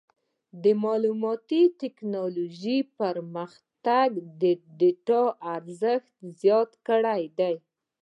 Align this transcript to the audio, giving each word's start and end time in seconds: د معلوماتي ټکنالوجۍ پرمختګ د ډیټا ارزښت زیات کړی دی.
د 0.63 0.65
معلوماتي 0.83 1.61
ټکنالوجۍ 1.81 2.79
پرمختګ 2.99 4.09
د 4.41 4.43
ډیټا 4.79 5.23
ارزښت 5.55 6.11
زیات 6.41 6.71
کړی 6.87 7.23
دی. 7.39 7.55